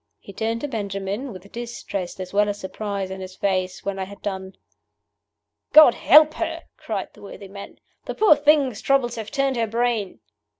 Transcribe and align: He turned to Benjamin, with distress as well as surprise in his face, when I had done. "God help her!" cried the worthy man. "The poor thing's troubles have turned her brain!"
He 0.17 0.33
turned 0.33 0.61
to 0.61 0.67
Benjamin, 0.67 1.31
with 1.31 1.51
distress 1.51 2.19
as 2.19 2.33
well 2.33 2.49
as 2.49 2.59
surprise 2.59 3.11
in 3.11 3.21
his 3.21 3.35
face, 3.35 3.85
when 3.85 3.99
I 3.99 4.05
had 4.05 4.19
done. 4.23 4.55
"God 5.73 5.93
help 5.93 6.33
her!" 6.33 6.63
cried 6.75 7.09
the 7.13 7.21
worthy 7.21 7.47
man. 7.47 7.77
"The 8.05 8.15
poor 8.15 8.35
thing's 8.35 8.81
troubles 8.81 9.13
have 9.13 9.29
turned 9.29 9.57
her 9.57 9.67
brain!" 9.67 10.19